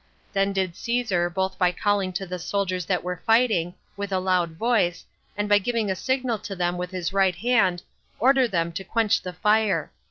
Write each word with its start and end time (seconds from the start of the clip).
Then 0.33 0.51
did 0.51 0.75
Caesar, 0.75 1.29
both 1.29 1.59
by 1.59 1.71
calling 1.71 2.11
to 2.13 2.25
the 2.25 2.39
soldiers 2.39 2.87
that 2.87 3.03
were 3.03 3.21
fighting, 3.23 3.75
with 3.95 4.11
a 4.11 4.17
loud 4.17 4.53
voice, 4.53 5.05
and 5.37 5.47
by 5.47 5.59
giving 5.59 5.91
a 5.91 5.95
signal 5.95 6.39
to 6.39 6.55
them 6.55 6.75
with 6.75 6.89
his 6.89 7.13
right 7.13 7.35
hand, 7.35 7.83
order 8.19 8.47
them 8.47 8.71
to 8.71 8.83
quench 8.83 9.21
the 9.21 9.33
fire. 9.33 9.91